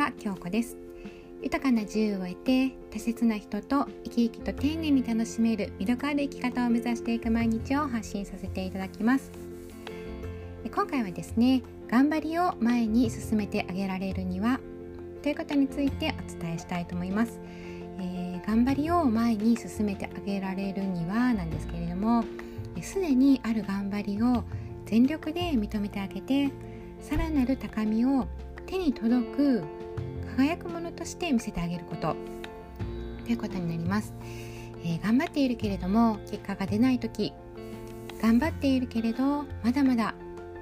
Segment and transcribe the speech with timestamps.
[0.00, 0.78] は京子です。
[1.42, 9.30] 豊かな自由を得て大切な人と生き生きと丁寧に楽しめる魅力ある生き方を目指していく毎日を発信させていただきます。
[10.74, 14.58] 今回はですね頑張りを前に進めてあげられるには
[15.22, 17.38] ということについてお伝えしたいと思います、
[17.98, 22.24] えー、頑張りを前に進めてあげられるにはなんですけれども
[22.80, 24.44] すでにある頑張りを
[24.86, 26.50] 全力で認めてあげて
[27.00, 28.26] さらなる高みを
[28.70, 29.64] 手に届く
[30.40, 32.16] 輝くものとして見せてあげること。
[33.26, 34.14] ということになります、
[34.82, 37.34] えー、頑張っているけれども結果が出ない時。
[38.22, 40.14] 頑張っているけれどまだまだ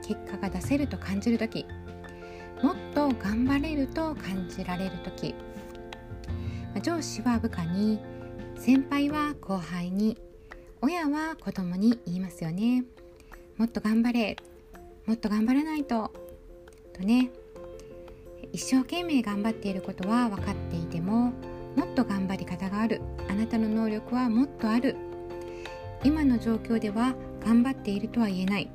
[0.02, 1.64] 結果が出せると感じる時。
[2.60, 5.34] もっと頑張れると感じられる時。
[6.83, 8.00] 上司は部下に
[8.56, 10.19] 先輩は後輩に
[10.83, 12.84] 親は子供に言いますよね。
[13.56, 14.36] もっと頑張れ。
[15.06, 16.12] もっと頑張らないと。
[16.92, 17.30] とね。
[18.52, 21.32] 一生懸命頑張っていることは分かっていても
[21.77, 23.00] もっと頑張り方がある。
[23.28, 24.96] あなたの能力はもっとある。
[26.05, 28.70] 今の状況では頑張っているとは言えない。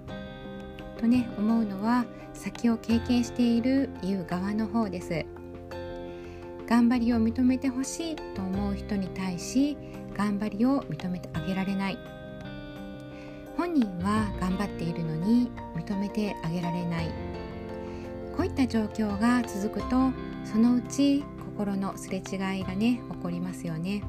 [0.97, 5.25] とね思うのは先を経験している言う側の方です。
[6.67, 9.77] 頑張りを認めてほしいと思う人に対し
[10.15, 11.97] 頑張りを認めてあげられない。
[13.57, 17.32] 本人は頑張っているのに認めてあげられない。
[18.35, 20.11] こういった状況が続くと
[20.43, 21.23] そのうち
[21.55, 24.03] 心のすれ違いがね起こりますよね。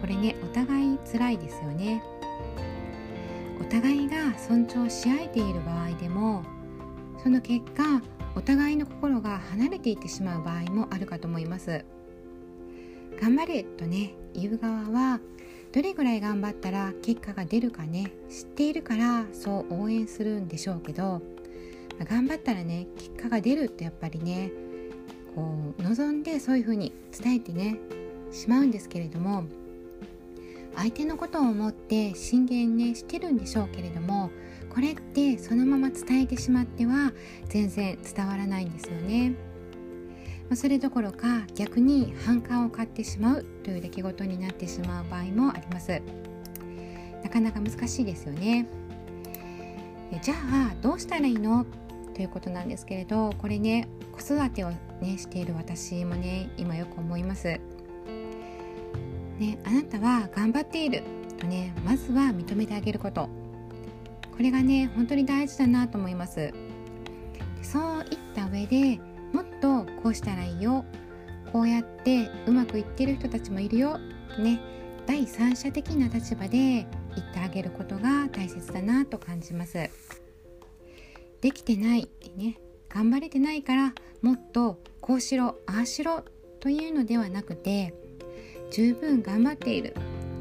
[0.00, 2.02] これねお互い辛いですよね。
[3.60, 6.42] お互いが尊重し合えている場合でも
[7.22, 8.02] その結果
[8.34, 11.84] お互いの心が離れていってしまう場合もあるかと思います。
[13.20, 15.20] 頑張れとね言う側は
[15.72, 21.22] どれぐらい頑張ったら結果が出るかね知っているからそう応援するんでしょうけど
[22.04, 24.50] 頑張ったらね結果が出るってやっぱりね
[25.34, 27.78] こう望んでそういうふうに伝えてね
[28.32, 29.44] しまうんですけれども
[30.76, 34.30] 相手のことを思って進言ねしてるんでしょうけれども
[34.68, 37.12] これってそのまま伝えてしまっては
[37.48, 39.34] 全然伝わらないんですよね。
[40.54, 46.00] それどころか逆に反感を買ってしまうという出来事になってしまう場合もあります。
[47.24, 48.68] なかなか難しいですよね。
[50.22, 51.66] じゃあどうしたらいいの？
[52.16, 57.60] ということなんですけれどこれね子育てをねしている私もね今よく思います。
[59.38, 61.02] ね、あなたは頑張っている
[61.38, 63.28] とねまずは認めてあげること
[64.34, 66.54] これがね本当に大事だなと思います
[67.60, 68.98] そういった上で
[69.34, 70.86] もっとこうしたらいいよ
[71.52, 74.00] こうやってうまくいってる人たちもいるよ
[74.34, 74.58] とね
[75.06, 76.86] 第三者的な立場で言
[77.20, 80.25] ってあげることが大切だなと感じます。
[81.40, 82.58] できてないね
[82.88, 86.24] 頑張れてないからもっとこうしろああしろ
[86.60, 87.94] というのではなくて
[88.70, 89.94] 十分頑張っている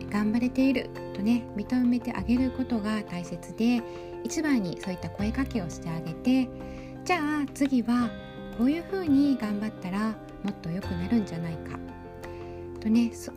[0.10, 3.82] 頑張れているとね認めてあげることが大切で
[4.24, 6.50] 一番にそういった声かけをしてあげて
[7.04, 8.10] じゃあ次は
[8.58, 11.78] こういうふうに頑張ったらもっと良くなるんじゃないか。
[12.80, 13.32] とねそ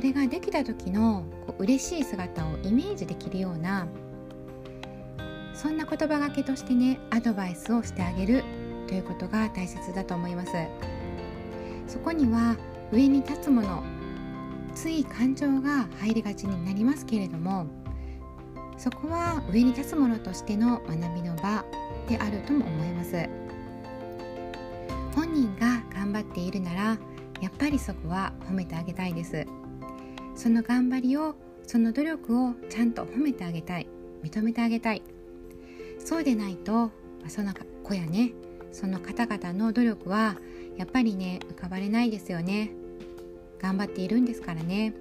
[0.00, 3.86] れができた時のこう嬉しい姿をイメージできるような
[5.56, 8.44] そんな言葉がけとしてねアドバイスをしてあげる
[8.86, 10.52] ということが大切だと思います。
[11.88, 12.56] そこには
[12.92, 13.82] 上に立つもの
[14.74, 17.66] つい感情が入りがちになりますけれども
[18.76, 21.64] そこは上に立つものとしての学びの場
[22.08, 23.28] であるとも思います。
[25.14, 26.98] 本人が頑張っているなら
[27.40, 29.46] やっぱりそこは褒めてあげたいです。
[30.34, 31.34] その頑張りを
[31.66, 33.88] その努力をちゃんと褒めてあげたい
[34.22, 35.02] 認めてあげたい
[36.06, 36.92] そうでないと
[37.26, 37.52] その
[37.82, 38.30] 子やね
[38.70, 40.36] その方々の努力は
[40.76, 42.70] やっぱりね浮かばれないですよね。
[43.60, 44.94] 頑張っているんですからね。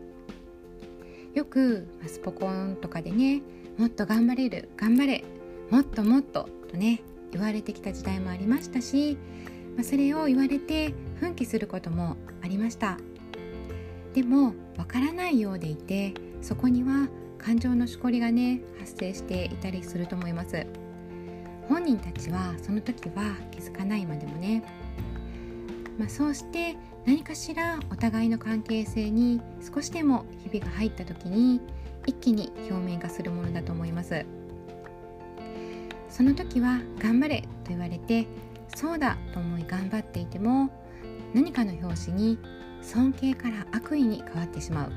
[1.36, 3.44] よくスポコンとかでね
[3.78, 5.24] もっと頑張れる頑張れ
[5.70, 9.20] もっともっととね言われてきた時代もありましたし、
[9.76, 12.98] まあ、それを言われて奮起することもありました。
[14.16, 20.66] でもわからないようでいてそこには感情のしこりがね発生していたりすると思います。
[21.68, 24.64] 本人たちはその時は気づかないまでもね、
[25.98, 26.76] まあ、そうして
[27.06, 29.42] 何かしらお互いの関係性に
[29.74, 31.62] 少しでもひびが入った時に
[32.06, 34.26] 一気に表面化するものだと思います。
[36.10, 38.26] その時は頑張れと言われて
[38.74, 40.70] そうだと思い頑張っていても
[41.34, 42.40] 何かの拍子に
[42.82, 44.92] 尊敬から悪意に変わってしまう。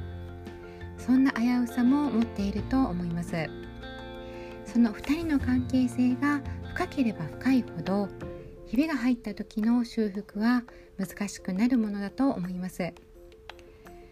[0.96, 3.48] そんな危うさも持っていると思います。
[4.66, 6.40] その2人の関係性が
[6.74, 8.08] 深ければ深いほど
[8.66, 10.64] ひびが入った時の修復は
[10.98, 12.92] 難しくなるものだと思います。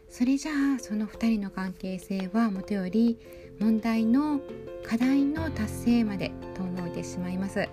[0.08, 3.18] それじゃあその2人の関係性はもとより
[3.58, 4.40] 問題の
[4.86, 7.68] 課題の達成までと思ってしまいます。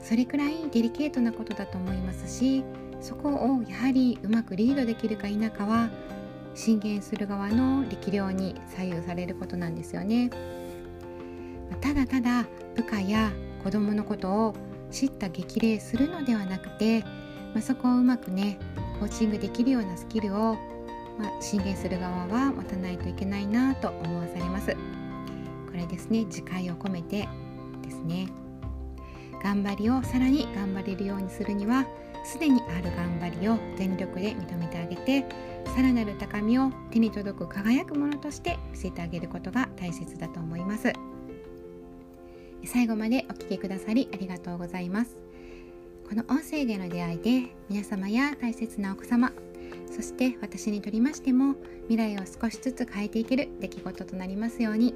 [0.00, 2.64] それくらいデリケートなことだと思いますし
[3.00, 5.90] そこをやはりうまくリードできるか否かは
[6.54, 10.30] 進言する側の力量に左右されることなんですよね。
[11.80, 13.32] ただただ部下や
[13.62, 14.54] 子供のことを
[14.90, 18.58] 知った激励するのではなくて、まあ、そこをうまくね
[19.00, 20.54] コーチングできるようなスキルを、
[21.18, 24.76] まあ、進言する側は持たないといけないなと思わされます。
[25.66, 27.28] これですね自戒を込めて
[27.82, 28.28] ですね。
[29.42, 31.84] 頑張りをさらに頑張れるようにするには
[32.24, 35.26] すでにある頑張りを全力で認めてあげて
[35.74, 40.92] さらなる高みを手に届く輝くものとして見せてあげることが大切だと思います。
[42.64, 45.16] 最後までお聴きくださりありがとうございます。
[46.08, 49.32] この音声での出会いで皆様や大切なお子様
[49.90, 51.54] そして私にとりましても
[51.88, 54.94] 未来を少しずつ変えていける出来事となりますように。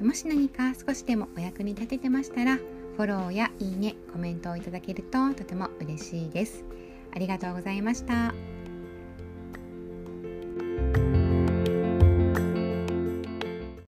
[0.00, 6.64] もし何か少しでもお役に立ててましたらフォローやいいねコメントをいただけるととても嬉しいです。
[7.14, 8.34] ありがとうございました。